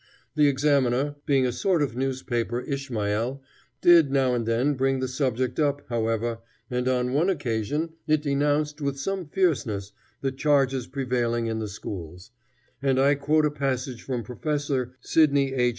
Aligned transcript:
The 0.33 0.47
Examiner, 0.47 1.13
being 1.27 1.45
a 1.45 1.51
sort 1.51 1.83
of 1.83 1.95
newspaper 1.95 2.61
Ishmael, 2.61 3.39
did 3.81 4.09
now 4.11 4.33
and 4.33 4.47
then 4.47 4.73
bring 4.73 4.99
the 4.99 5.07
subject 5.07 5.59
up, 5.59 5.83
however, 5.89 6.39
and 6.71 6.87
on 6.87 7.13
one 7.13 7.29
occasion 7.29 7.93
it 8.07 8.23
denounced 8.23 8.81
with 8.81 8.99
some 8.99 9.27
fierceness 9.27 9.91
the 10.21 10.31
charges 10.31 10.87
prevailing 10.87 11.45
in 11.45 11.59
the 11.59 11.67
schools; 11.69 12.31
and 12.81 12.99
I 12.99 13.13
quote 13.13 13.45
a 13.45 13.51
passage 13.51 14.01
from 14.01 14.23
Prof. 14.23 14.89
Sidney 15.03 15.53
H. 15.53 15.69